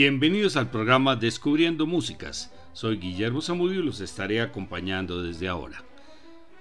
Bienvenidos 0.00 0.56
al 0.56 0.70
programa 0.70 1.14
Descubriendo 1.14 1.86
Músicas. 1.86 2.50
Soy 2.72 2.96
Guillermo 2.96 3.42
Zamudio 3.42 3.80
y 3.80 3.84
los 3.84 4.00
estaré 4.00 4.40
acompañando 4.40 5.22
desde 5.22 5.46
ahora. 5.46 5.84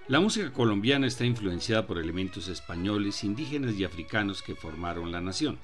La 0.10 0.20
música 0.20 0.52
colombiana 0.52 1.08
está 1.08 1.24
influenciada 1.24 1.88
por 1.88 2.00
elementos 2.00 2.50
españoles, 2.50 3.24
indígenas 3.24 3.76
y 3.76 3.86
africanos 3.86 4.44
que 4.44 4.56
formaron 4.56 5.14
la 5.14 5.22
nación. 5.22 5.58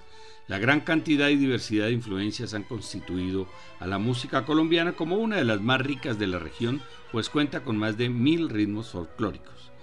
La 0.48 0.58
gran 0.58 0.80
cantidad 0.80 1.28
y 1.28 1.36
diversidad 1.36 1.88
de 1.88 1.92
influencias 1.92 2.54
han 2.54 2.64
constituido 2.64 3.46
a 3.82 3.88
la 3.88 3.98
música 3.98 4.46
colombiana 4.46 4.94
como 4.94 5.18
una 5.18 5.36
de 5.36 5.44
las 5.44 5.60
más 5.60 5.82
ricas 5.82 6.18
de 6.18 6.28
la 6.28 6.40
región, 6.40 6.82
pues 7.12 7.30
cuenta 7.30 7.66
con 7.66 7.76
más 7.76 7.98
de 7.98 8.08
mil 8.08 8.48
ritmos 8.48 8.92
folclóricos. 8.92 9.74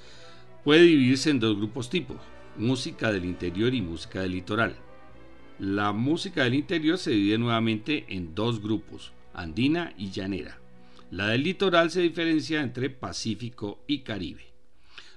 Puede 0.64 0.80
dividirse 0.84 1.28
en 1.28 1.40
dos 1.40 1.58
grupos 1.58 1.90
tipo, 1.90 2.16
música 2.56 3.12
del 3.12 3.26
interior 3.26 3.74
y 3.74 3.82
música 3.82 4.22
del 4.22 4.32
litoral. 4.32 4.76
La 5.62 5.92
música 5.92 6.42
del 6.42 6.54
interior 6.54 6.98
se 6.98 7.12
divide 7.12 7.38
nuevamente 7.38 8.04
en 8.08 8.34
dos 8.34 8.60
grupos, 8.60 9.12
andina 9.32 9.94
y 9.96 10.10
llanera. 10.10 10.58
La 11.12 11.28
del 11.28 11.44
litoral 11.44 11.88
se 11.92 12.00
diferencia 12.00 12.62
entre 12.62 12.90
Pacífico 12.90 13.78
y 13.86 14.00
Caribe. 14.00 14.52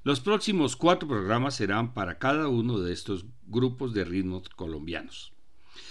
Los 0.04 0.20
próximos 0.20 0.76
cuatro 0.76 1.08
programas 1.08 1.56
serán 1.56 1.96
para 1.96 2.20
cada 2.20 2.48
uno 2.48 2.80
de 2.80 2.94
estos 2.94 3.26
grupos 3.48 3.96
de 3.96 4.06
ritmos 4.06 4.48
colombianos. 4.50 5.34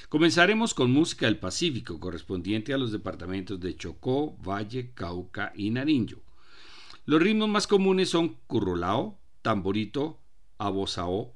Comenzaremos 0.09 0.73
con 0.73 0.93
música 0.93 1.27
del 1.27 1.41
Pacífico, 1.41 1.99
correspondiente 1.99 2.73
a 2.73 2.79
los 2.79 2.93
departamentos 2.93 3.59
de 3.59 3.75
Chocó, 3.75 4.37
Valle, 4.37 4.93
Cauca 4.95 5.53
y 5.57 5.71
Nariño. 5.71 6.19
Los 7.07 7.21
ritmos 7.21 7.49
más 7.49 7.67
comunes 7.67 8.09
son 8.11 8.37
currolao, 8.47 9.19
tamborito, 9.43 10.21
abosao, 10.59 11.35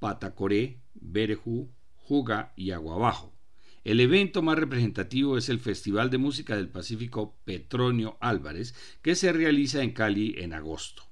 patacoré, 0.00 0.80
berejú, 0.94 1.70
juga 2.08 2.52
y 2.56 2.70
aguabajo. 2.70 3.32
El 3.84 4.00
evento 4.00 4.42
más 4.42 4.58
representativo 4.58 5.38
es 5.38 5.48
el 5.48 5.60
Festival 5.60 6.10
de 6.10 6.18
Música 6.18 6.56
del 6.56 6.68
Pacífico 6.68 7.38
Petronio 7.44 8.16
Álvarez, 8.20 8.74
que 9.02 9.14
se 9.14 9.32
realiza 9.32 9.82
en 9.82 9.92
Cali 9.92 10.34
en 10.38 10.52
agosto. 10.54 11.04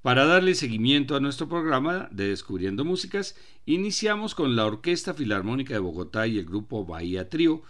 Para 0.00 0.24
darle 0.26 0.56
seguimiento 0.56 1.14
a 1.14 1.20
nuestro 1.20 1.48
programa 1.48 2.08
de 2.10 2.28
Descubriendo 2.28 2.84
Músicas, 2.84 3.36
iniciamos 3.66 4.34
con 4.34 4.56
la 4.56 4.66
Orquesta 4.66 5.14
Filarmónica 5.14 5.74
de 5.74 5.80
Bogotá 5.80 6.26
y 6.26 6.38
el 6.38 6.44
grupo 6.44 6.84
Bahía 6.84 7.28
Trío, 7.28 7.62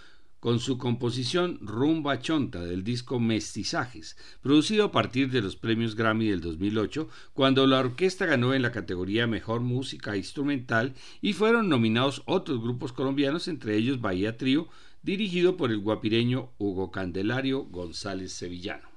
con 0.42 0.58
su 0.58 0.76
composición 0.76 1.60
Rumba 1.62 2.18
Chonta 2.18 2.64
del 2.64 2.82
disco 2.82 3.20
Mestizajes, 3.20 4.16
producido 4.42 4.86
a 4.86 4.90
partir 4.90 5.30
de 5.30 5.40
los 5.40 5.54
premios 5.54 5.94
Grammy 5.94 6.26
del 6.26 6.40
2008, 6.40 7.08
cuando 7.32 7.64
la 7.68 7.78
orquesta 7.78 8.26
ganó 8.26 8.52
en 8.52 8.62
la 8.62 8.72
categoría 8.72 9.28
Mejor 9.28 9.60
Música 9.60 10.16
Instrumental 10.16 10.94
y 11.20 11.34
fueron 11.34 11.68
nominados 11.68 12.24
otros 12.26 12.60
grupos 12.60 12.92
colombianos, 12.92 13.46
entre 13.46 13.76
ellos 13.76 14.00
Bahía 14.00 14.36
Trío, 14.36 14.66
dirigido 15.04 15.56
por 15.56 15.70
el 15.70 15.78
guapireño 15.78 16.50
Hugo 16.58 16.90
Candelario 16.90 17.62
González 17.66 18.32
Sevillano. 18.32 18.91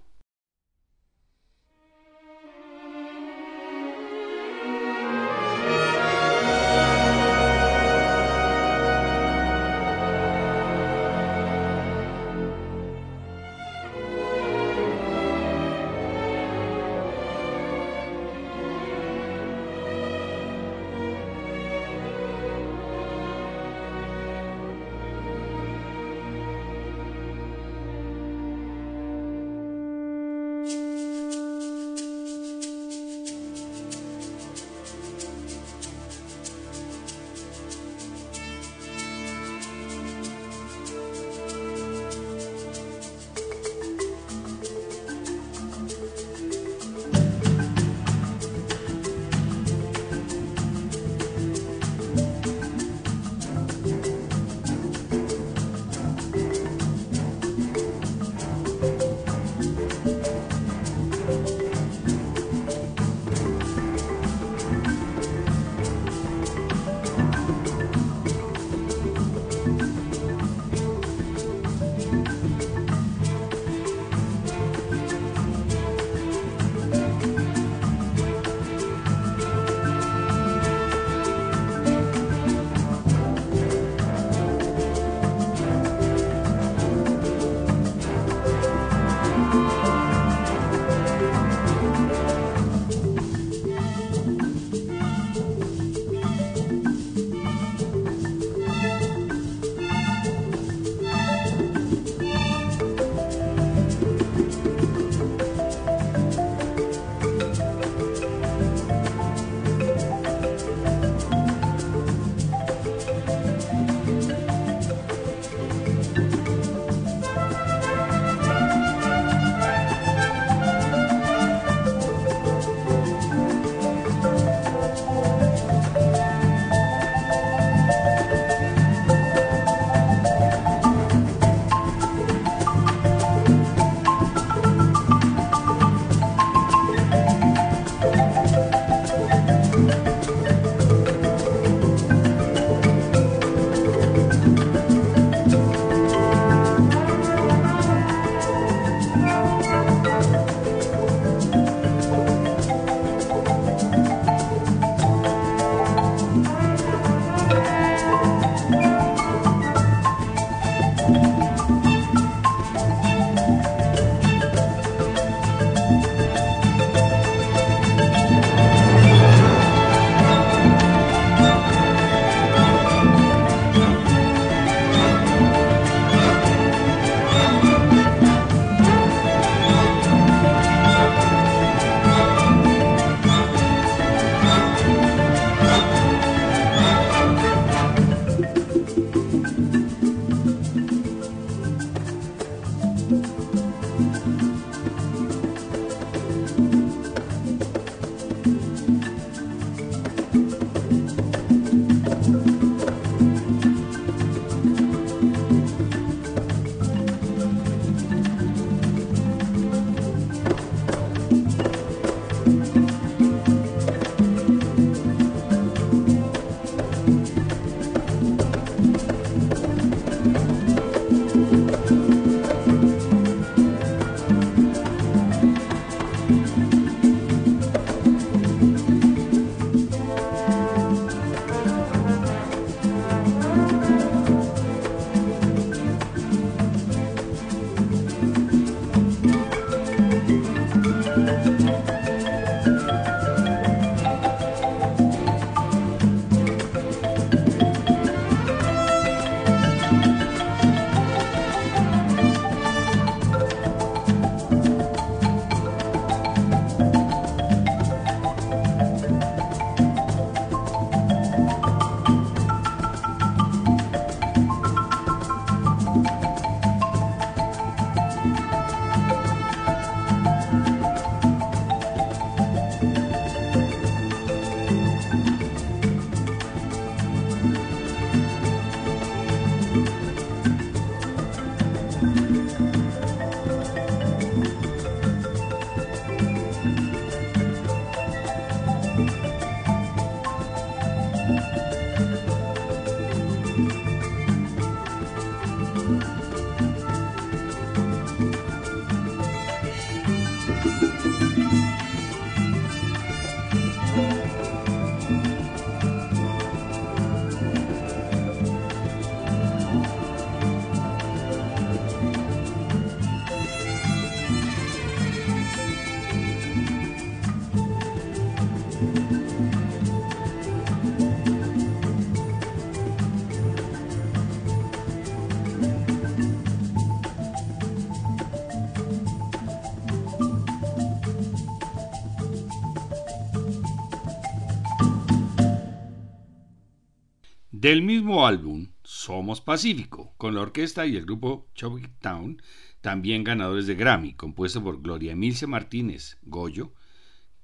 Del 337.65 337.81
mismo 337.81 338.27
álbum, 338.27 338.67
Somos 338.83 339.41
Pacífico, 339.41 340.13
con 340.17 340.35
la 340.35 340.41
orquesta 340.41 340.85
y 340.85 340.97
el 340.97 341.05
grupo 341.07 341.47
Chubby 341.55 341.87
Town, 341.99 342.39
también 342.81 343.23
ganadores 343.23 343.65
de 343.65 343.73
Grammy, 343.73 344.13
compuesto 344.13 344.63
por 344.63 344.83
Gloria 344.83 345.13
Emilce 345.13 345.47
Martínez, 345.47 346.19
Goyo, 346.21 346.75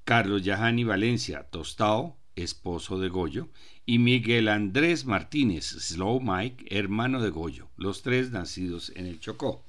Carlos 0.03 0.43
Yahani 0.43 0.83
Valencia, 0.83 1.49
Tostao, 1.49 2.19
esposo 2.35 2.99
de 2.99 3.09
Goyo, 3.09 3.49
y 3.87 3.97
Miguel 3.97 4.47
Andrés 4.47 5.05
Martínez, 5.05 5.65
Slow 5.65 6.21
Mike, 6.21 6.65
hermano 6.69 7.19
de 7.19 7.31
Goyo, 7.31 7.71
los 7.75 8.03
tres 8.03 8.29
nacidos 8.29 8.91
en 8.95 9.07
el 9.07 9.19
Chocó. 9.19 9.65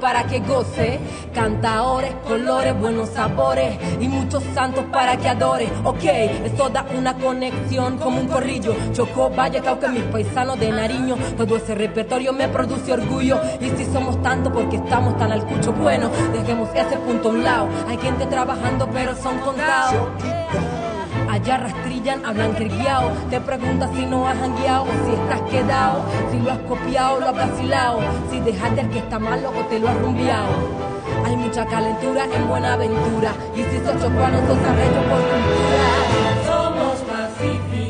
Para 0.00 0.26
que 0.26 0.40
goce. 0.40 0.98
Cantadores, 1.34 2.14
colores, 2.26 2.78
buenos 2.78 3.08
sabores 3.10 3.78
y 4.00 4.08
muchos 4.08 4.42
santos 4.54 4.84
para 4.92 5.16
que 5.16 5.28
adore. 5.28 5.68
Ok, 5.84 6.04
esto 6.04 6.68
da 6.68 6.84
una 6.96 7.14
conexión 7.14 7.98
como 7.98 8.20
un 8.20 8.28
corrillo. 8.28 8.74
Chocó, 8.92 9.30
vaya, 9.30 9.60
que 9.62 9.88
mis 9.88 10.02
paisanos 10.04 10.58
de 10.60 10.70
Nariño. 10.70 11.16
Todo 11.36 11.56
ese 11.56 11.74
repertorio 11.74 12.32
me 12.32 12.48
produce 12.48 12.92
orgullo. 12.92 13.40
Y 13.60 13.70
si 13.70 13.84
somos 13.86 14.20
tantos 14.22 14.52
porque 14.52 14.76
estamos 14.76 15.16
tan 15.16 15.32
al 15.32 15.44
cucho, 15.46 15.72
bueno, 15.72 16.10
dejemos 16.32 16.68
ese 16.74 16.96
punto 16.98 17.28
a 17.28 17.32
un 17.32 17.44
lado. 17.44 17.68
Hay 17.88 17.98
gente 17.98 18.26
trabajando, 18.26 18.88
pero 18.92 19.14
son 19.16 19.38
contados. 19.38 20.81
Allá 21.42 21.56
rastrillan, 21.56 22.24
hablan 22.24 22.52
criado. 22.52 23.10
Te 23.28 23.40
preguntas 23.40 23.90
si 23.96 24.06
no 24.06 24.28
has 24.28 24.38
jangueado 24.38 24.84
o 24.84 24.92
si 25.04 25.12
estás 25.12 25.40
quedado. 25.50 26.04
Si 26.30 26.38
lo 26.38 26.52
has 26.52 26.58
copiado, 26.58 27.18
lo 27.18 27.30
has 27.30 27.34
vacilado. 27.34 27.98
Si 28.30 28.38
dejaste 28.38 28.82
el 28.82 28.90
que 28.90 28.98
está 29.00 29.18
malo 29.18 29.50
o 29.50 29.64
te 29.66 29.80
lo 29.80 29.88
has 29.88 29.98
rumbiado. 29.98 30.52
Hay 31.26 31.36
mucha 31.36 31.66
calentura 31.66 32.26
en 32.32 32.46
buena 32.46 32.74
aventura. 32.74 33.32
Y 33.56 33.62
si 33.64 33.84
sos 33.84 34.00
chocuano, 34.00 34.38
sos 34.46 34.56
arrecho 34.56 35.02
por 35.10 35.20
cultura. 35.30 35.88
Somos 36.46 37.00
pacíficos, 37.10 37.81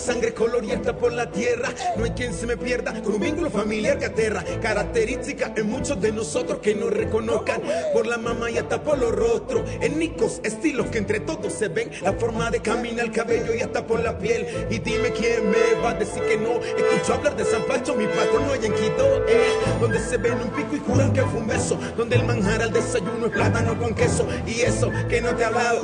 sangre 0.00 0.34
colorienta 0.34 0.96
por 0.96 1.12
la 1.12 1.30
tierra. 1.30 1.68
No 1.96 2.04
hay 2.04 2.10
quien 2.12 2.34
se 2.34 2.46
me 2.46 2.56
pierda 2.56 3.00
con 3.02 3.14
un 3.14 3.20
vínculo 3.20 3.50
familiar 3.50 3.98
que 3.98 4.06
aterra. 4.06 4.42
Característica 4.60 5.52
en 5.56 5.68
muchos 5.68 6.00
de 6.00 6.12
nosotros 6.12 6.58
que 6.60 6.74
nos 6.74 6.90
reconozcan 6.90 7.60
por 7.92 8.06
la 8.06 8.18
mamá 8.18 8.50
y 8.50 8.58
hasta 8.58 8.82
por 8.82 8.98
los 8.98 9.12
rostros. 9.12 9.62
Nicos 9.96 10.40
estilos 10.44 10.86
que 10.86 10.98
entre 10.98 11.20
todos 11.20 11.52
se 11.52 11.68
ven. 11.68 11.90
La 12.00 12.14
forma 12.14 12.50
de 12.50 12.60
caminar, 12.60 13.06
el 13.06 13.12
cabello 13.12 13.54
y 13.54 13.60
hasta 13.60 13.86
por 13.86 14.00
la 14.00 14.18
piel. 14.18 14.46
Y 14.70 14.78
dime 14.78 15.10
quién 15.10 15.50
me 15.50 15.80
va 15.82 15.90
a 15.90 15.94
decir 15.94 16.22
que 16.22 16.38
no. 16.38 16.54
Escucho 16.54 17.14
hablar 17.14 17.36
de 17.36 17.44
San 17.44 17.62
Pancho, 17.64 17.94
mi 17.94 18.06
patrón 18.06 18.46
no 18.46 18.52
hay 18.52 18.64
en 18.64 18.72
Quito. 18.72 19.26
Eh, 19.28 19.52
donde 19.78 19.98
se 19.98 20.16
ven 20.16 20.34
un 20.34 20.48
pico 20.50 20.76
y 20.76 20.78
juran 20.78 21.12
que 21.12 21.22
fue 21.22 21.40
un 21.40 21.46
beso. 21.46 21.78
Donde 21.96 22.16
el 22.16 22.24
manjar 22.24 22.62
al 22.62 22.72
desayuno 22.72 23.26
es 23.26 23.32
plátano 23.32 23.78
con 23.78 23.94
queso. 23.94 24.26
Y 24.46 24.62
eso 24.62 24.90
que 25.08 25.20
no 25.20 25.34
te 25.36 25.42
he 25.42 25.44
hablado. 25.44 25.82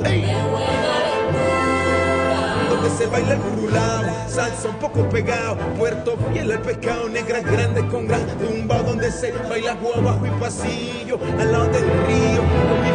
Donde 2.87 3.03
se 3.03 3.09
baila 3.09 3.33
el 3.33 3.39
curulao, 3.39 4.03
salsa 4.27 4.69
un 4.69 4.75
poco 4.75 5.07
pegado, 5.09 5.57
puerto 5.77 6.17
fiel 6.31 6.51
al 6.51 6.61
pescado, 6.61 7.09
negras 7.09 7.43
grandes 7.43 7.83
con 7.85 8.07
gran 8.07 8.25
tumba, 8.37 8.81
donde 8.81 9.11
se 9.11 9.31
baila 9.31 9.71
abajo 9.71 10.25
y 10.25 10.39
pasillo, 10.39 11.19
al 11.39 11.51
lado 11.51 11.65
del 11.65 11.83
río, 11.83 12.86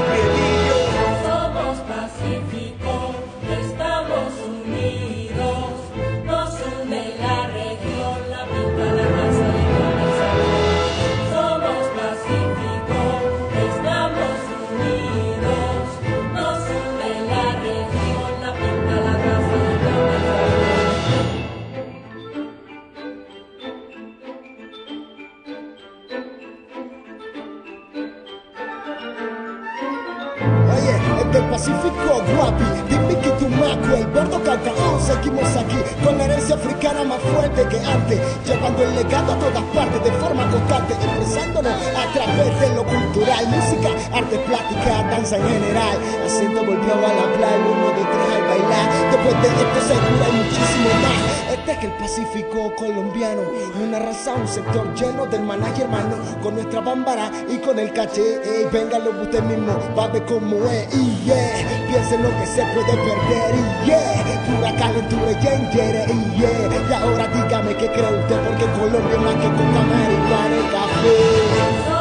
herencia 36.82 36.90
africana 36.90 37.04
más 37.04 37.20
fuerte 37.22 37.62
que 37.68 37.78
antes, 37.86 38.20
llevando 38.44 38.82
el 38.82 38.94
legado 38.96 39.32
a 39.32 39.38
todas 39.38 39.62
partes 39.74 40.04
de 40.04 40.10
forma 40.12 40.50
constante, 40.50 40.94
expresándonos 40.94 41.72
a 41.72 42.12
través 42.12 42.60
de 42.60 42.74
lo 42.74 42.84
cultural, 42.84 43.46
música, 43.48 43.88
arte 44.12 44.38
plástica, 44.38 45.02
danza 45.10 45.36
en 45.36 45.48
general, 45.48 45.96
acento 46.24 46.64
volvió 46.64 46.94
a 46.94 47.12
la 47.14 47.26
playa, 47.36 47.58
uno 47.62 47.88
de 47.88 48.02
tres 48.02 48.28
al 48.34 48.42
bailar, 48.48 48.86
después 49.10 49.42
de 49.42 49.48
esto 49.48 49.80
seguro 49.86 50.24
hay 50.24 50.32
muchísimo 50.32 50.90
más, 51.02 51.51
es 51.71 51.85
el 51.85 51.92
Pacífico 51.92 52.75
colombiano, 52.76 53.42
una 53.81 53.99
raza, 53.99 54.35
un 54.35 54.49
sector 54.49 54.92
lleno 54.95 55.26
del 55.26 55.42
manager 55.42 55.85
hermano, 55.85 56.16
con 56.42 56.54
nuestra 56.54 56.81
bámbara 56.81 57.31
y 57.49 57.59
con 57.59 57.78
el 57.78 57.92
caché, 57.92 58.40
ey, 58.45 58.66
véngalo 58.73 59.11
usted 59.23 59.42
mismo, 59.45 59.78
va 59.97 60.04
a 60.04 60.09
ver 60.09 60.25
cómo 60.25 60.57
es, 60.66 60.95
y 60.95 61.25
yeah, 61.25 61.87
piensen 61.88 62.23
lo 62.23 62.31
que 62.31 62.47
se 62.47 62.62
puede 62.75 62.92
perder, 62.92 63.54
y 63.54 63.87
yeah, 63.87 64.45
pura 64.47 64.75
calentura 64.76 65.31
y 65.31 65.35
yengere 65.35 66.07
y 66.12 66.40
yeah. 66.40 66.88
Y 66.90 66.92
ahora 66.92 67.28
dígame 67.28 67.76
qué 67.76 67.87
cree 67.88 68.21
usted, 68.21 68.40
porque 68.47 68.64
Colombia 68.78 69.14
es 69.14 69.21
más 69.21 69.35
que 69.35 69.49
con 69.49 69.76
americana 69.76 70.57
y 70.57 70.73
café. 70.73 71.91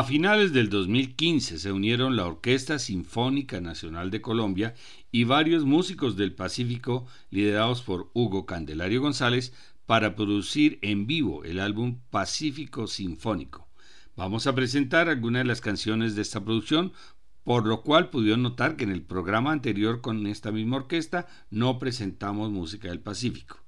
A 0.00 0.02
finales 0.02 0.54
del 0.54 0.70
2015 0.70 1.58
se 1.58 1.72
unieron 1.72 2.16
la 2.16 2.24
Orquesta 2.24 2.78
Sinfónica 2.78 3.60
Nacional 3.60 4.10
de 4.10 4.22
Colombia 4.22 4.72
y 5.12 5.24
varios 5.24 5.66
músicos 5.66 6.16
del 6.16 6.34
Pacífico 6.34 7.06
liderados 7.28 7.82
por 7.82 8.10
Hugo 8.14 8.46
Candelario 8.46 9.02
González 9.02 9.52
para 9.84 10.16
producir 10.16 10.78
en 10.80 11.06
vivo 11.06 11.44
el 11.44 11.60
álbum 11.60 12.00
Pacífico 12.08 12.86
Sinfónico. 12.86 13.68
Vamos 14.16 14.46
a 14.46 14.54
presentar 14.54 15.10
algunas 15.10 15.40
de 15.40 15.48
las 15.48 15.60
canciones 15.60 16.16
de 16.16 16.22
esta 16.22 16.42
producción, 16.42 16.94
por 17.44 17.66
lo 17.66 17.82
cual 17.82 18.08
pudieron 18.08 18.42
notar 18.42 18.76
que 18.76 18.84
en 18.84 18.92
el 18.92 19.02
programa 19.02 19.52
anterior 19.52 20.00
con 20.00 20.26
esta 20.26 20.50
misma 20.50 20.76
orquesta 20.76 21.26
no 21.50 21.78
presentamos 21.78 22.50
música 22.50 22.88
del 22.88 23.00
Pacífico. 23.00 23.58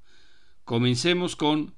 Comencemos 0.65 1.37
con 1.37 1.75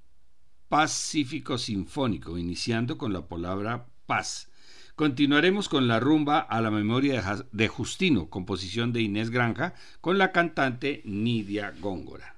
Pacífico 0.68 1.58
Sinfónico, 1.58 2.38
iniciando 2.38 2.96
con 2.96 3.12
la 3.12 3.26
palabra 3.26 3.88
paz. 4.06 4.48
Continuaremos 4.96 5.68
con 5.68 5.88
la 5.88 5.98
rumba 5.98 6.38
a 6.38 6.60
la 6.60 6.70
memoria 6.70 7.44
de 7.50 7.68
Justino, 7.68 8.30
composición 8.30 8.92
de 8.92 9.02
Inés 9.02 9.30
Granja, 9.30 9.74
con 10.00 10.18
la 10.18 10.30
cantante 10.30 11.02
Nidia 11.04 11.74
Góngora. 11.80 12.33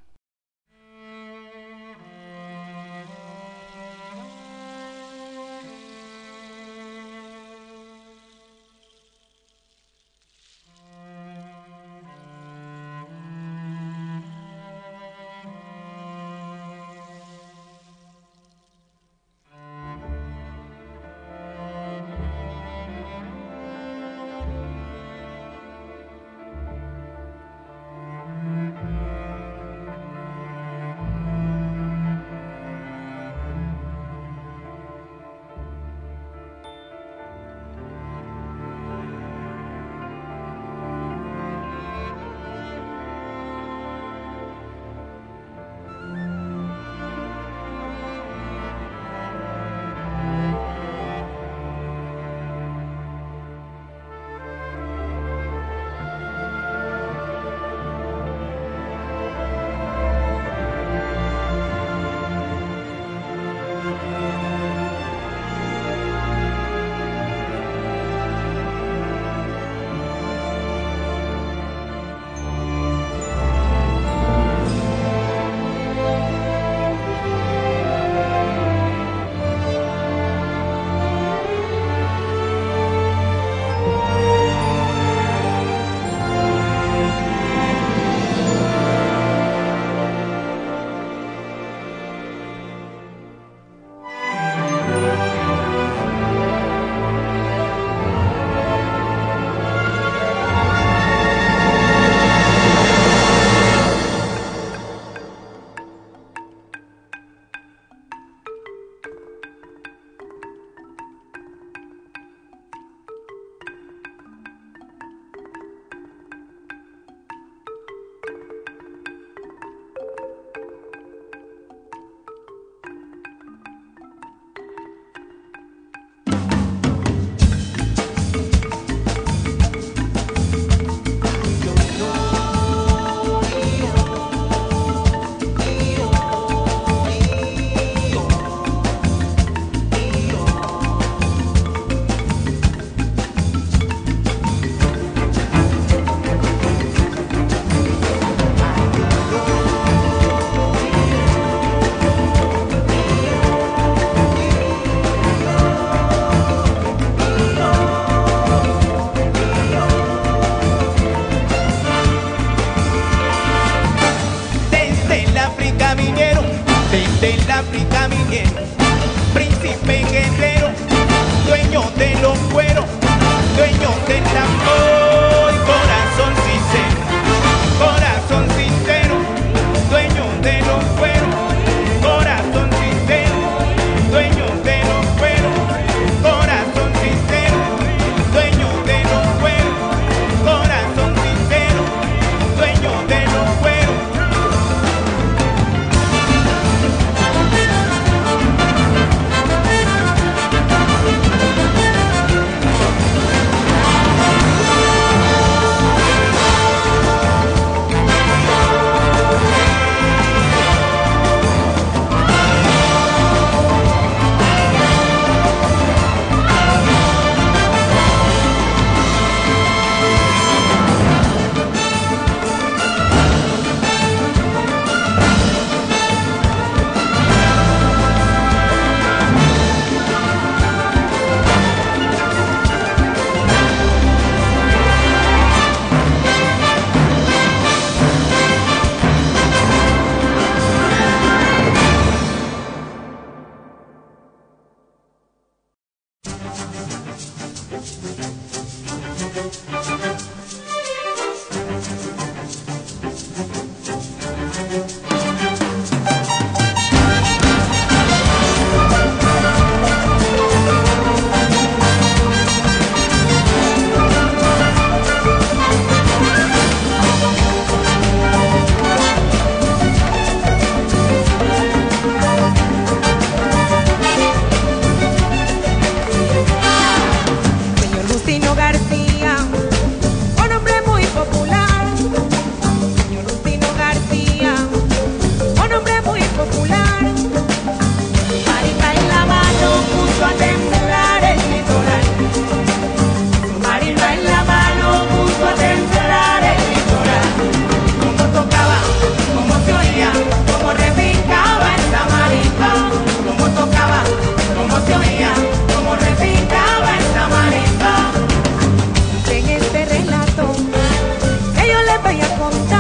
Ven 312.07 312.21
a. 312.21 312.76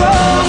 road 0.00 0.39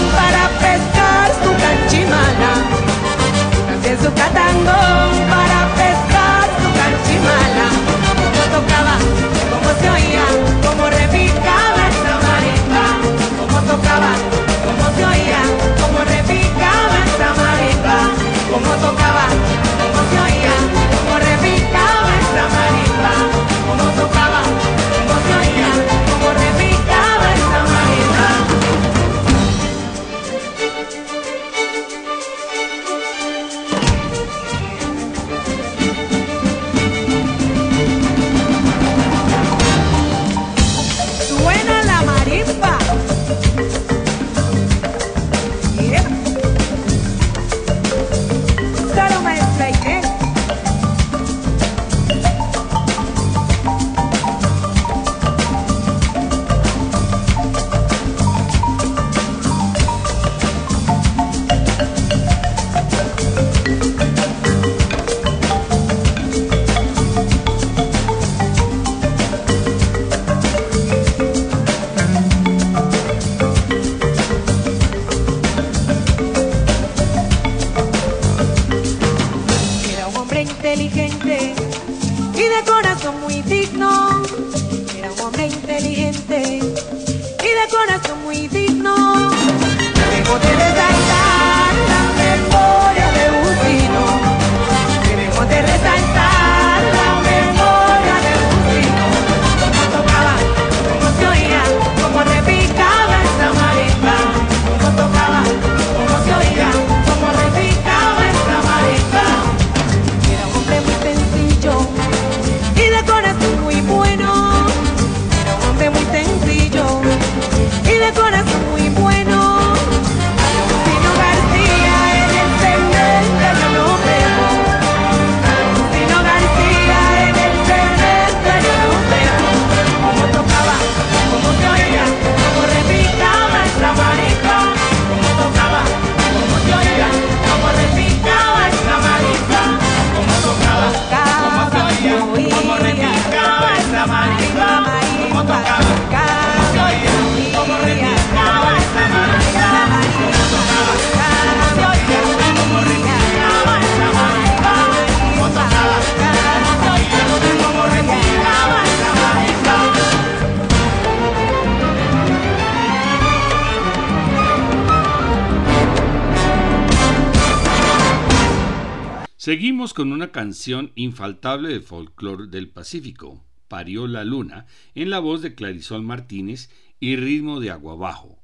con 170.01 170.13
una 170.13 170.31
canción 170.31 170.91
infaltable 170.95 171.69
del 171.69 171.83
folclore 171.83 172.47
del 172.47 172.69
Pacífico, 172.69 173.45
Parió 173.67 174.07
la 174.07 174.23
Luna, 174.23 174.65
en 174.95 175.11
la 175.11 175.19
voz 175.19 175.43
de 175.43 175.53
Clarisol 175.53 176.01
Martínez 176.01 176.71
y 176.99 177.17
ritmo 177.17 177.59
de 177.59 177.69
Aguabajo. 177.69 178.41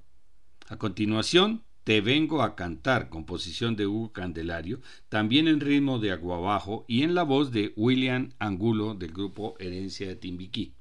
A 0.67 0.77
continuación, 0.77 1.63
Te 1.83 1.99
vengo 1.99 2.43
a 2.43 2.55
cantar, 2.55 3.09
composición 3.09 3.75
de 3.75 3.87
Hugo 3.87 4.13
Candelario, 4.13 4.81
también 5.09 5.47
en 5.47 5.59
ritmo 5.59 5.97
de 5.97 6.11
Aguabajo 6.11 6.85
y 6.87 7.01
en 7.01 7.15
la 7.15 7.23
voz 7.23 7.51
de 7.51 7.73
William 7.75 8.33
Angulo 8.37 8.93
del 8.93 9.11
grupo 9.11 9.55
Herencia 9.57 10.07
de 10.07 10.15
Timbiquí. 10.15 10.76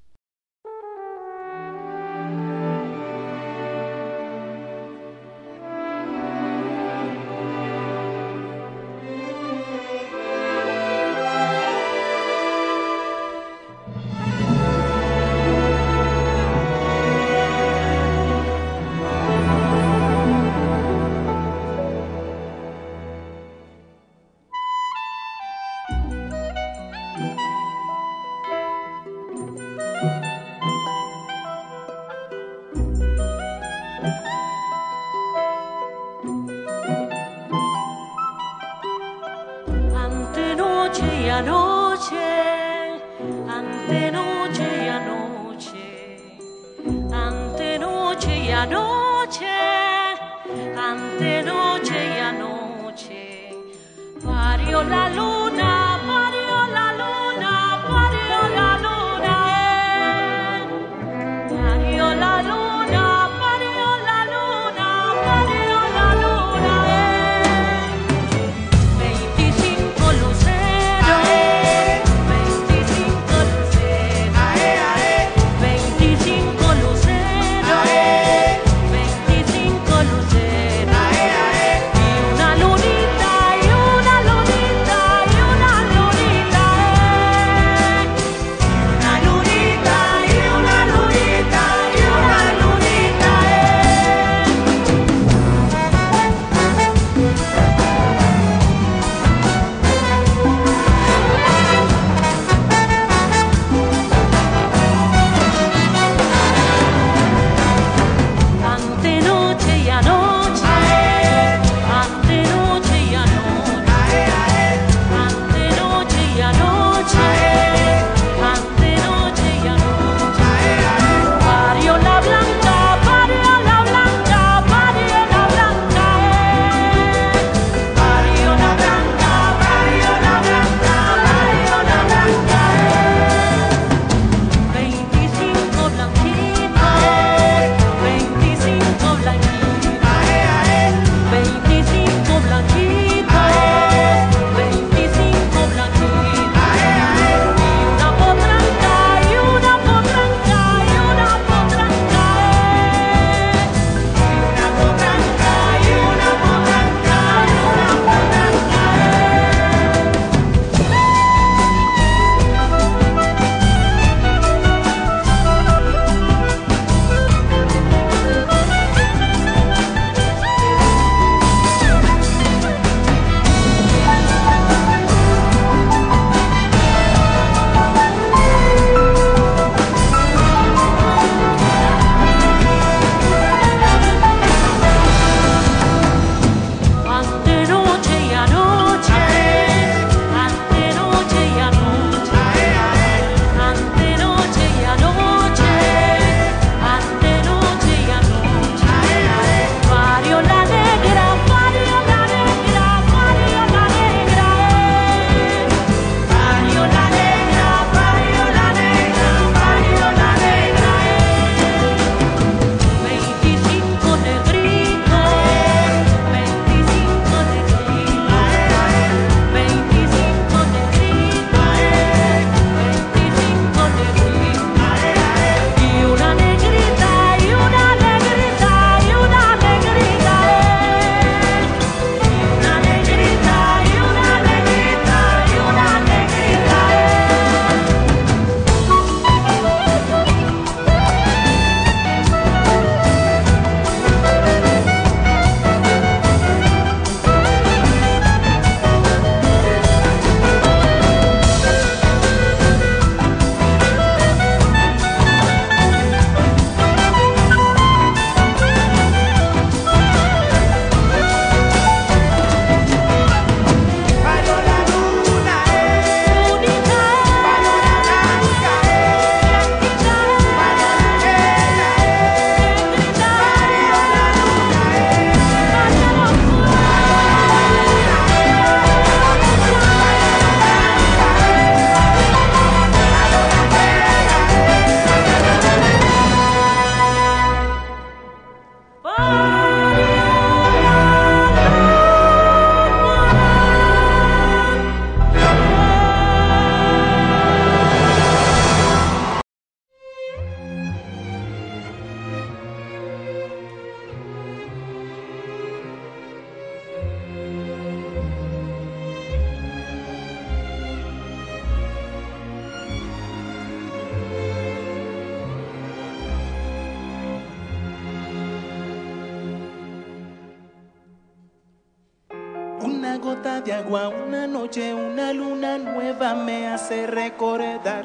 De 323.47 323.73
agua, 323.73 324.09
una 324.09 324.49
noche, 324.49 324.93
una 324.93 325.33
luna 325.33 325.79
nueva 325.79 326.35
me 326.35 326.67
hace 326.67 327.07
recordar. 327.07 328.05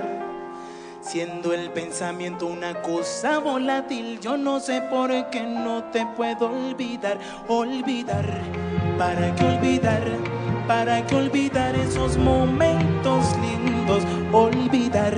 Siendo 1.02 1.52
el 1.52 1.72
pensamiento 1.72 2.46
una 2.46 2.80
cosa 2.84 3.40
volátil, 3.40 4.20
yo 4.20 4.38
no 4.38 4.60
sé 4.60 4.84
por 4.84 5.10
qué 5.32 5.42
no 5.42 5.86
te 5.86 6.06
puedo 6.16 6.46
olvidar, 6.46 7.18
olvidar. 7.48 8.24
¿Para 9.00 9.34
qué 9.34 9.44
olvidar? 9.46 10.04
¿Para 10.68 11.08
qué 11.08 11.16
olvidar 11.16 11.76
esos 11.76 12.18
momentos 12.18 13.26
lindos? 13.38 14.04
Olvidar. 14.32 15.18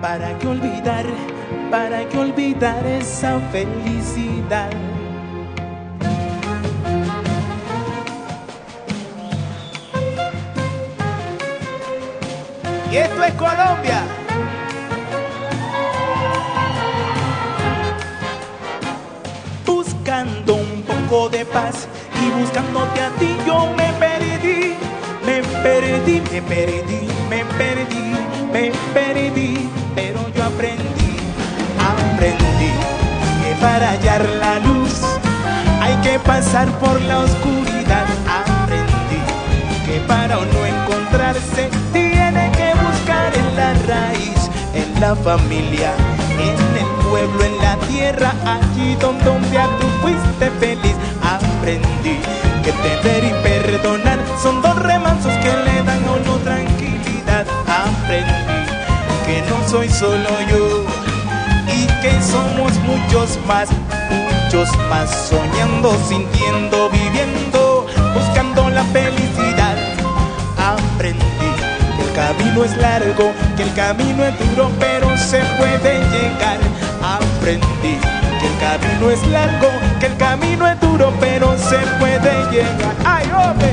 ¿Para 0.00 0.36
qué 0.38 0.48
olvidar? 0.48 1.06
¿Para 1.70 2.08
qué 2.08 2.18
olvidar 2.18 2.84
esa 2.84 3.38
felicidad? 3.52 4.70
Y 12.92 12.96
esto 12.98 13.24
es 13.24 13.32
Colombia. 13.36 14.02
Buscando 19.64 20.56
un 20.56 20.82
poco 20.82 21.30
de 21.30 21.46
paz 21.46 21.88
y 22.20 22.30
buscándote 22.38 23.00
a 23.00 23.08
ti 23.18 23.34
yo 23.46 23.72
me 23.78 23.90
perdí, 23.94 24.74
me 25.24 25.42
perdí, 25.62 26.20
me 26.30 26.42
perdí, 26.42 27.08
me 27.30 27.44
perdí, 27.56 28.12
me 28.52 28.72
perdí, 28.92 29.70
pero 29.94 30.20
yo 30.36 30.44
aprendí, 30.44 31.16
aprendí 31.80 32.72
que 33.42 33.54
para 33.58 33.92
hallar 33.92 34.22
la 34.38 34.58
luz 34.58 35.00
hay 35.80 35.96
que 36.02 36.18
pasar 36.18 36.68
por 36.78 37.00
la 37.00 37.20
oscuridad, 37.20 38.04
aprendí 38.28 39.22
que 39.86 39.98
para 40.06 40.34
no 40.34 40.66
encontrarse 40.66 41.70
raíz, 43.56 44.50
en 44.74 45.00
la 45.00 45.14
familia, 45.14 45.92
en 46.38 46.76
el 46.76 47.08
pueblo, 47.08 47.44
en 47.44 47.58
la 47.58 47.76
tierra, 47.88 48.32
allí 48.44 48.94
donde, 48.96 49.24
donde 49.24 49.58
tú 49.80 49.86
fuiste 50.00 50.50
feliz. 50.58 50.96
Aprendí 51.22 52.18
que 52.64 52.72
tener 52.72 53.24
y 53.24 53.32
perdonar 53.42 54.18
son 54.42 54.62
dos 54.62 54.76
remansos 54.76 55.32
que 55.38 55.52
le 55.64 55.82
dan 55.82 56.04
a 56.04 56.12
uno 56.12 56.36
tranquilidad. 56.44 57.46
Aprendí 57.66 58.62
que 59.26 59.42
no 59.48 59.68
soy 59.68 59.88
solo 59.88 60.30
yo 60.50 60.84
y 61.68 61.86
que 62.00 62.12
somos 62.22 62.72
muchos 62.86 63.38
más, 63.46 63.68
muchos 64.10 64.68
más, 64.88 65.10
soñando, 65.28 65.96
sintiendo, 66.08 66.90
viviendo, 66.90 67.86
buscando 68.14 68.70
la 68.70 68.84
felicidad. 68.84 69.76
Aprendí 70.58 71.41
el 72.12 72.18
camino 72.18 72.64
es 72.64 72.76
largo, 72.76 73.32
que 73.56 73.62
el 73.62 73.72
camino 73.72 74.22
es 74.24 74.38
duro, 74.38 74.70
pero 74.78 75.16
se 75.16 75.40
puede 75.56 75.98
llegar. 76.10 76.58
Aprendí 77.02 77.96
que 78.38 78.46
el 78.46 78.58
camino 78.60 79.10
es 79.10 79.26
largo, 79.28 79.68
que 79.98 80.06
el 80.06 80.16
camino 80.18 80.66
es 80.66 80.78
duro, 80.80 81.10
pero 81.20 81.56
se 81.56 81.78
puede 81.98 82.50
llegar. 82.50 82.94
¡Ay, 83.04 83.30
hombre! 83.32 83.72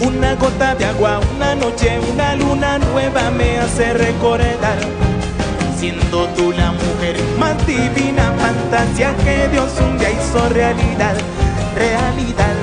Una 0.00 0.34
gota 0.34 0.74
de 0.74 0.86
agua, 0.86 1.20
una 1.36 1.54
noche, 1.54 2.00
una 2.12 2.34
luna 2.34 2.78
nueva 2.78 3.30
me 3.30 3.58
hace 3.60 3.92
recordar. 3.92 5.03
Siendo 5.84 6.26
tú 6.28 6.50
la 6.50 6.72
mujer 6.72 7.14
más 7.38 7.54
divina, 7.66 8.32
fantasía 8.38 9.14
que 9.16 9.48
Dios 9.48 9.70
un 9.86 9.98
día 9.98 10.12
hizo 10.12 10.48
realidad, 10.48 11.14
realidad. 11.76 12.54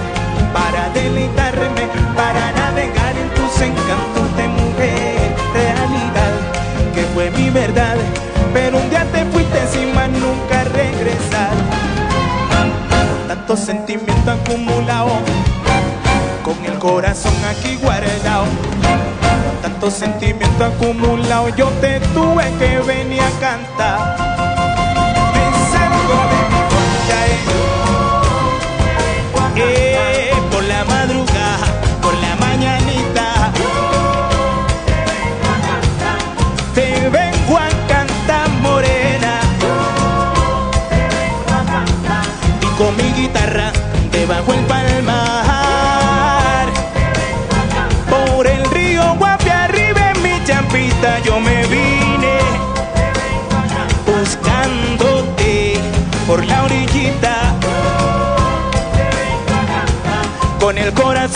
Para 0.51 0.89
deleitarme, 0.89 1.85
para 2.15 2.51
navegar 2.53 3.15
en 3.15 3.29
tus 3.35 3.61
encantos 3.61 4.35
de 4.35 4.47
mujer, 4.47 5.35
realidad. 5.53 6.33
Que 6.95 7.03
fue 7.13 7.29
mi 7.29 7.51
verdad, 7.51 7.95
pero 8.55 8.79
un 8.79 8.89
día 8.89 9.05
te 9.11 9.23
fuiste 9.25 9.67
sin 9.71 9.93
más 9.93 10.09
nunca 10.09 10.63
regresar. 10.63 11.51
Tanto 13.27 13.55
sentimiento 13.55 14.31
acumulado 14.31 15.11
con 16.43 16.65
el 16.65 16.79
corazón 16.79 17.35
aquí 17.51 17.75
guardado. 17.75 18.45
Tanto 19.81 19.97
sentimiento 19.97 20.63
acumulado, 20.63 21.49
yo 21.55 21.67
te 21.81 21.99
tuve 22.13 22.43
que 22.59 22.79
venir 22.85 23.19
a 23.19 23.31
cantar. 23.39 24.30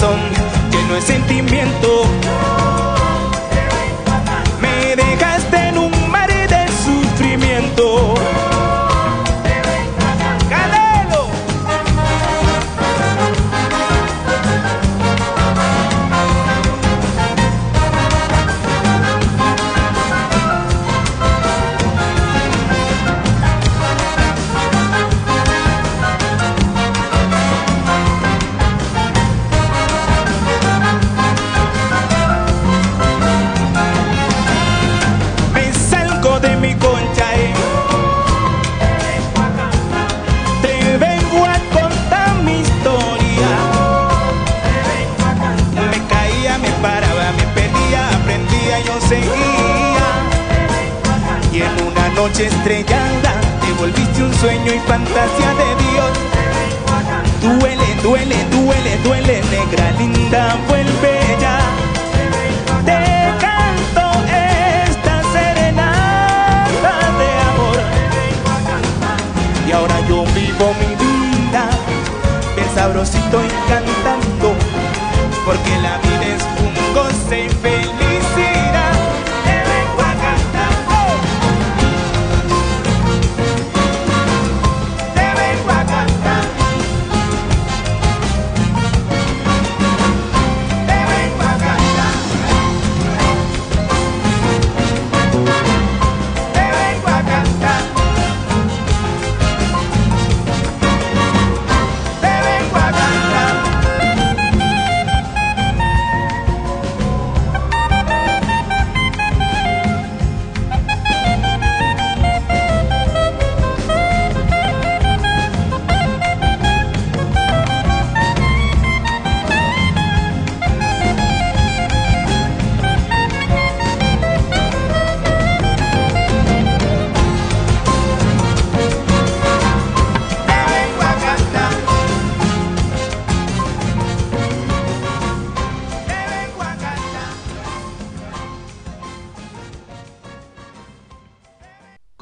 Corazón 0.05 0.19
lleno 0.71 0.93
de 0.95 1.01
sentimiento 1.01 2.05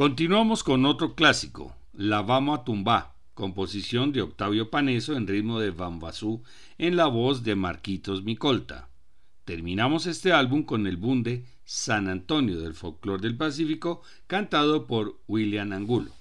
Continuamos 0.04 0.66
con 0.66 0.86
otro 0.86 1.16
clásico, 1.16 1.74
La 1.94 2.22
Vamos 2.22 2.60
a 2.60 2.64
Tumba, 2.66 3.16
composición 3.34 4.12
de 4.12 4.22
Octavio 4.22 4.70
Paneso 4.70 5.16
en 5.16 5.28
ritmo 5.28 5.62
de 5.62 5.72
Bambasú 5.72 6.44
en 6.78 6.98
la 6.98 7.06
voz 7.06 7.46
de 7.46 7.56
Marquitos 7.56 8.22
Micolta. 8.22 8.90
Terminamos 9.46 10.06
este 10.06 10.34
álbum 10.34 10.64
con 10.64 10.88
el 10.88 10.98
bunde 10.98 11.46
San 11.64 12.10
Antonio 12.10 12.60
del 12.60 12.74
folclore 12.74 13.22
del 13.22 13.38
Pacífico, 13.38 14.02
cantado 14.28 14.88
por 14.88 15.22
William 15.26 15.72
Angulo. 15.72 16.12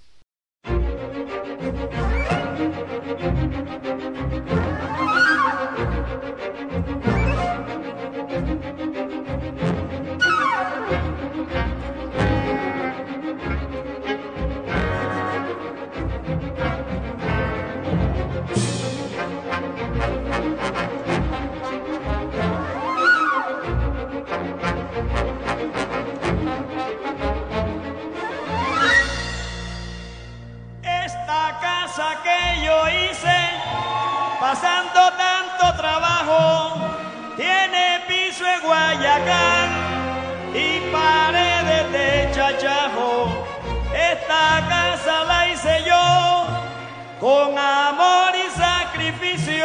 Con 47.22 47.56
amor 47.56 48.32
y 48.34 48.50
sacrificio, 48.50 49.64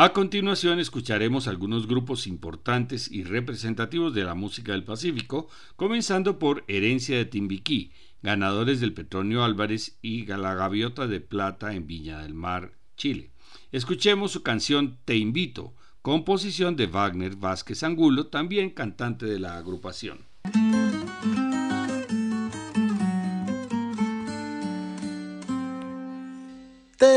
A 0.00 0.12
continuación 0.12 0.78
escucharemos 0.78 1.48
algunos 1.48 1.88
grupos 1.88 2.28
importantes 2.28 3.10
y 3.10 3.24
representativos 3.24 4.14
de 4.14 4.22
la 4.22 4.36
música 4.36 4.70
del 4.70 4.84
Pacífico, 4.84 5.48
comenzando 5.74 6.38
por 6.38 6.62
Herencia 6.68 7.16
de 7.16 7.24
Timbiquí, 7.24 7.90
ganadores 8.22 8.78
del 8.78 8.94
Petronio 8.94 9.42
Álvarez 9.42 9.98
y 10.00 10.24
la 10.24 10.54
Gaviota 10.54 11.08
de 11.08 11.18
Plata 11.18 11.74
en 11.74 11.88
Viña 11.88 12.22
del 12.22 12.32
Mar, 12.32 12.78
Chile. 12.96 13.32
Escuchemos 13.72 14.30
su 14.30 14.44
canción 14.44 14.98
Te 15.04 15.16
Invito, 15.16 15.74
composición 16.00 16.76
de 16.76 16.86
Wagner 16.86 17.34
Vázquez 17.34 17.82
Angulo, 17.82 18.28
también 18.28 18.70
cantante 18.70 19.26
de 19.26 19.40
la 19.40 19.58
agrupación. 19.58 20.20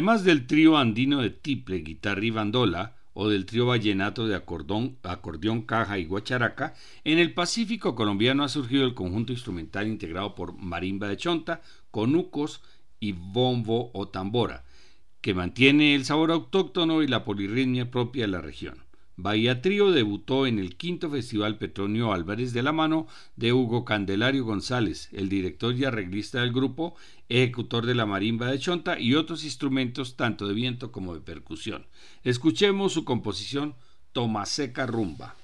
Además 0.00 0.24
del 0.24 0.46
trío 0.46 0.78
andino 0.78 1.20
de 1.20 1.28
tiple, 1.28 1.80
guitarra 1.80 2.24
y 2.24 2.30
bandola, 2.30 2.96
o 3.12 3.28
del 3.28 3.44
trío 3.44 3.66
vallenato 3.66 4.26
de 4.26 4.34
acordeón, 4.34 4.96
acordeón, 5.02 5.60
caja 5.60 5.98
y 5.98 6.06
guacharaca, 6.06 6.72
en 7.04 7.18
el 7.18 7.34
Pacífico 7.34 7.94
colombiano 7.94 8.42
ha 8.42 8.48
surgido 8.48 8.86
el 8.86 8.94
conjunto 8.94 9.34
instrumental 9.34 9.86
integrado 9.86 10.34
por 10.34 10.56
marimba 10.56 11.06
de 11.06 11.18
chonta, 11.18 11.60
conucos 11.90 12.62
y 12.98 13.12
bombo 13.12 13.90
o 13.92 14.08
tambora, 14.08 14.64
que 15.20 15.34
mantiene 15.34 15.94
el 15.94 16.06
sabor 16.06 16.30
autóctono 16.30 17.02
y 17.02 17.06
la 17.06 17.22
polirritmia 17.22 17.90
propia 17.90 18.22
de 18.22 18.28
la 18.28 18.40
región. 18.40 18.78
Bahía 19.22 19.60
Trío 19.60 19.90
debutó 19.90 20.46
en 20.46 20.58
el 20.58 20.76
quinto 20.76 21.10
Festival 21.10 21.58
Petronio 21.58 22.14
Álvarez 22.14 22.54
de 22.54 22.62
la 22.62 22.72
mano 22.72 23.06
de 23.36 23.52
Hugo 23.52 23.84
Candelario 23.84 24.46
González, 24.46 25.10
el 25.12 25.28
director 25.28 25.74
y 25.74 25.84
arreglista 25.84 26.40
del 26.40 26.54
grupo, 26.54 26.96
ejecutor 27.30 27.86
de 27.86 27.94
la 27.94 28.04
marimba 28.04 28.50
de 28.50 28.58
chonta 28.58 28.98
y 28.98 29.14
otros 29.14 29.44
instrumentos 29.44 30.16
tanto 30.16 30.46
de 30.46 30.52
viento 30.52 30.92
como 30.92 31.14
de 31.14 31.20
percusión. 31.20 31.86
Escuchemos 32.24 32.92
su 32.92 33.04
composición 33.04 33.76
Tomaseca 34.12 34.84
Rumba. 34.86 35.36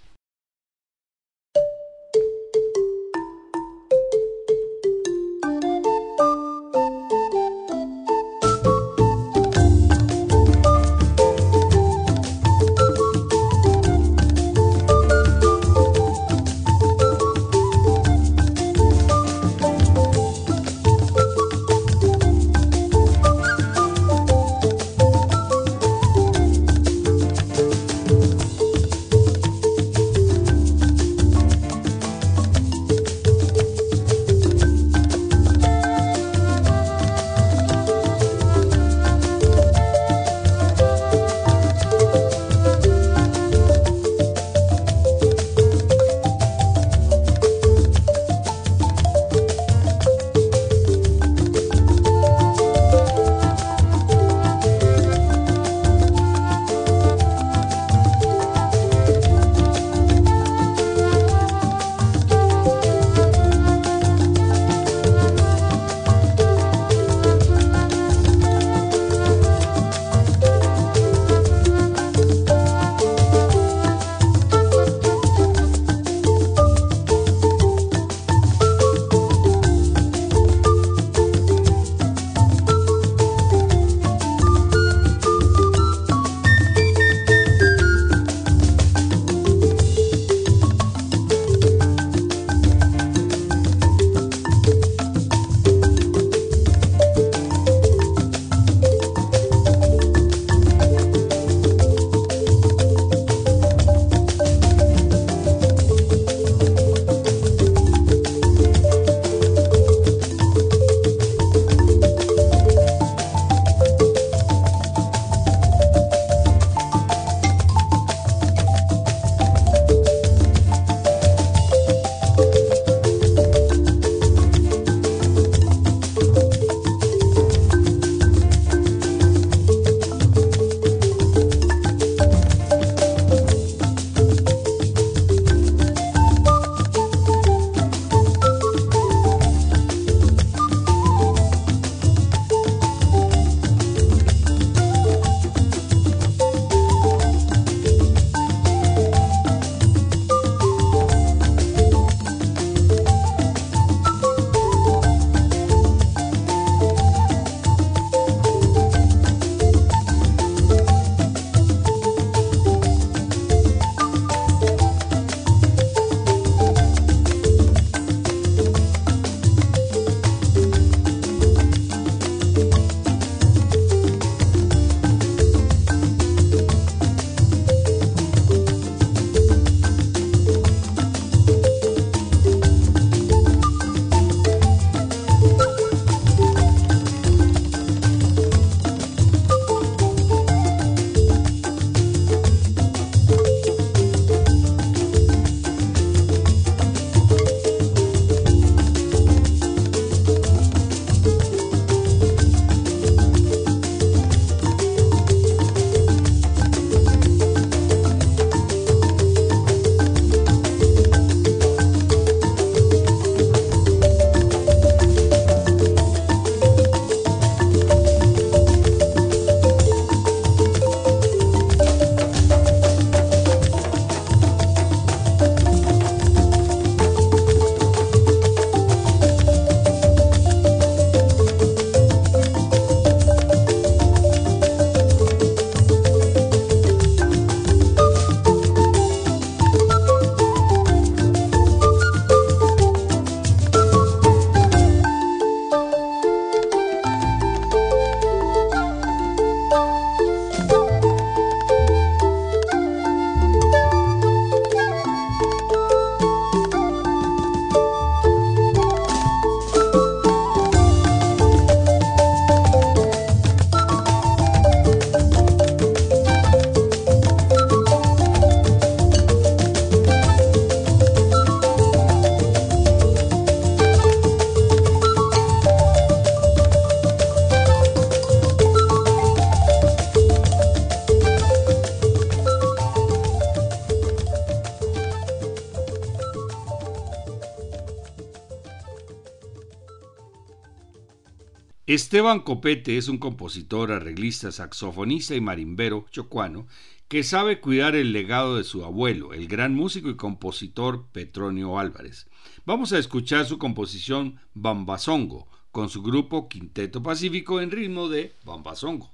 Esteban 291.97 292.41
Copete 292.41 292.99
es 292.99 293.09
un 293.09 293.17
compositor, 293.17 293.91
arreglista, 293.91 294.53
saxofonista 294.53 295.35
y 295.35 295.41
marimbero 295.41 296.05
chocuano 296.11 296.67
que 297.09 297.23
sabe 297.23 297.59
cuidar 297.59 297.97
el 297.97 298.13
legado 298.13 298.59
de 298.59 298.65
su 298.65 298.85
abuelo, 298.85 299.33
el 299.33 299.49
gran 299.49 299.75
músico 299.75 300.11
y 300.11 300.17
compositor 300.17 301.07
Petronio 301.13 301.79
Álvarez. 301.79 302.29
Vamos 302.67 302.93
a 302.93 302.99
escuchar 302.99 303.47
su 303.47 303.57
composición 303.57 304.39
Bambazongo 304.53 305.49
con 305.71 305.89
su 305.89 306.03
grupo 306.03 306.51
Quinteto 306.51 307.03
Pacífico 307.03 307.63
en 307.63 307.71
ritmo 307.71 308.11
de 308.11 308.35
Bambazongo. 308.45 309.11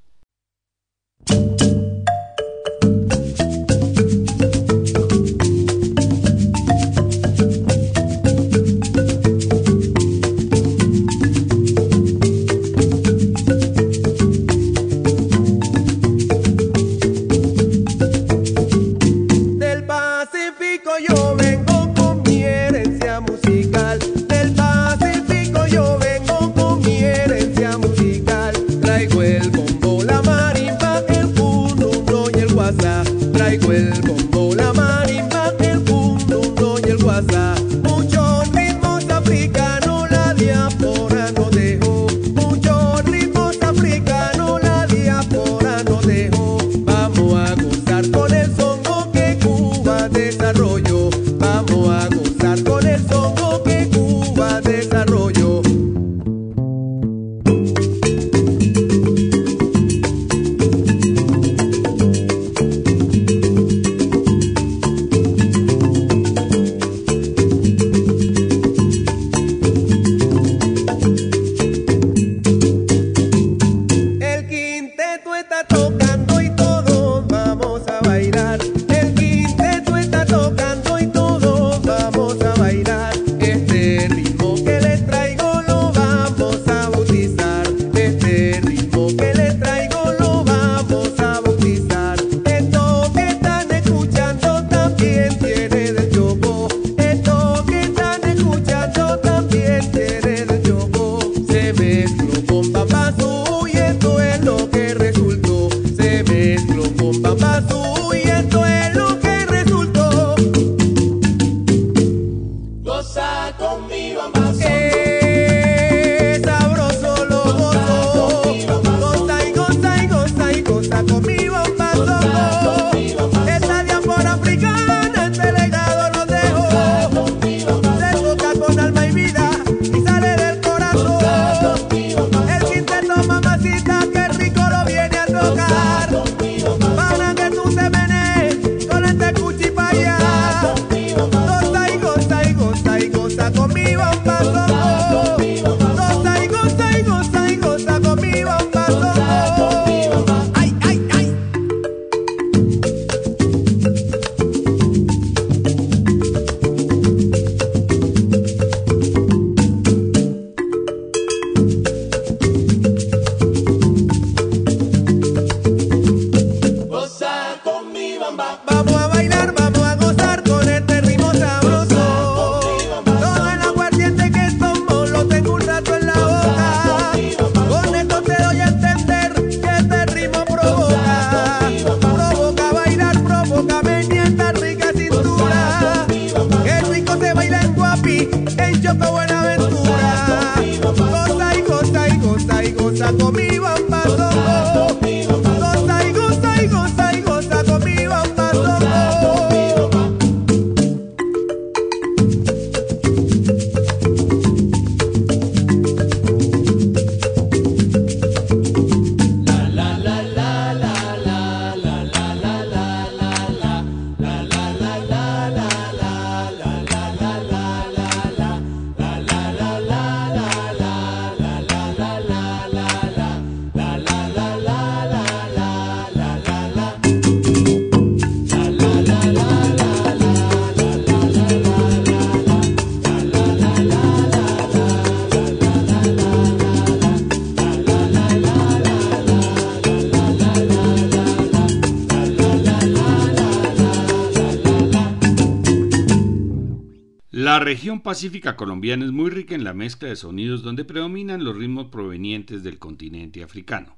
Región 247.64 248.00
pacífica 248.00 248.56
colombiana 248.56 249.04
es 249.04 249.12
muy 249.12 249.30
rica 249.30 249.54
en 249.54 249.64
la 249.64 249.74
mezcla 249.74 250.08
de 250.08 250.16
sonidos 250.16 250.62
donde 250.62 250.84
predominan 250.84 251.44
los 251.44 251.56
ritmos 251.56 251.88
provenientes 251.88 252.62
del 252.62 252.78
continente 252.78 253.42
africano. 253.42 253.96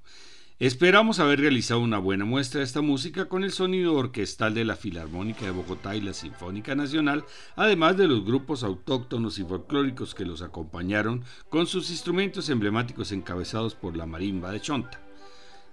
Esperamos 0.60 1.18
haber 1.18 1.40
realizado 1.40 1.80
una 1.80 1.98
buena 1.98 2.24
muestra 2.24 2.60
de 2.60 2.64
esta 2.64 2.80
música 2.80 3.26
con 3.28 3.42
el 3.42 3.50
sonido 3.50 3.94
orquestal 3.94 4.54
de 4.54 4.64
la 4.64 4.76
Filarmónica 4.76 5.44
de 5.44 5.50
Bogotá 5.50 5.96
y 5.96 6.00
la 6.00 6.14
Sinfónica 6.14 6.76
Nacional, 6.76 7.24
además 7.56 7.96
de 7.96 8.06
los 8.06 8.24
grupos 8.24 8.62
autóctonos 8.62 9.38
y 9.38 9.44
folclóricos 9.44 10.14
que 10.14 10.24
los 10.24 10.42
acompañaron 10.42 11.24
con 11.48 11.66
sus 11.66 11.90
instrumentos 11.90 12.48
emblemáticos 12.50 13.10
encabezados 13.10 13.74
por 13.74 13.96
la 13.96 14.06
marimba 14.06 14.52
de 14.52 14.60
Chonta. 14.60 15.00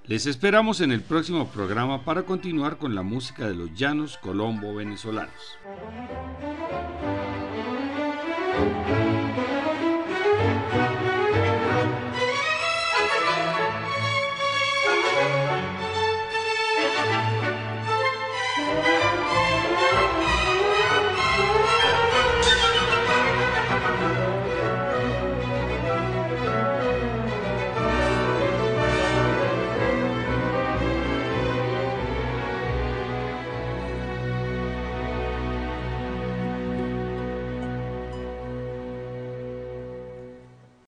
Les 0.05 0.25
esperamos 0.25 0.81
en 0.81 0.91
el 0.91 1.01
próximo 1.01 1.47
programa 1.49 2.03
para 2.03 2.23
continuar 2.23 2.79
con 2.79 2.95
la 2.95 3.03
música 3.03 3.47
de 3.47 3.53
los 3.53 3.73
llanos 3.75 4.17
colombo 4.17 4.73
venezolanos. 4.73 5.59
Música 8.61 9.01